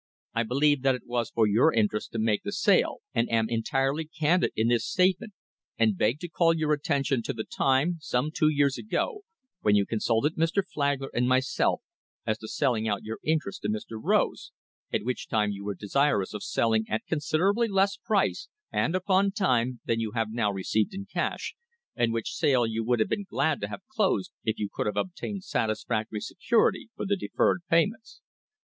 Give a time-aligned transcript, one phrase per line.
[0.33, 4.03] I believe that it was for your interest to make the sale, and am entirely
[4.05, 5.33] candid in this statement,
[5.77, 9.21] and beg to call your attention to the time, some two years ago,
[9.61, 10.63] when you consulted Mr.
[10.67, 11.83] Flagler and myself
[12.25, 14.01] as to selling out your interests to Mr.
[14.03, 14.51] Rose,
[14.91, 19.81] at which time you were desirous of selling at considerably less price, and upon time,
[19.85, 21.55] than you have now received in cash,
[21.95, 24.97] and which sale you would have been glad to have closed if you could have
[24.97, 28.21] obtained satisfactory security for the deferred payments.